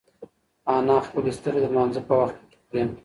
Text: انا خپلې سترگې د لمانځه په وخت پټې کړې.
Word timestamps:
انا 0.73 0.95
خپلې 1.05 1.31
سترگې 1.37 1.59
د 1.61 1.65
لمانځه 1.71 2.01
په 2.07 2.13
وخت 2.19 2.35
پټې 2.41 2.57
کړې. 2.69 2.81